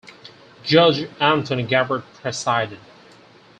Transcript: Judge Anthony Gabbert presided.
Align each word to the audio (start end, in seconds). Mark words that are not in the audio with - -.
Judge 0.63 1.07
Anthony 1.19 1.63
Gabbert 1.63 2.01
presided. 2.15 2.79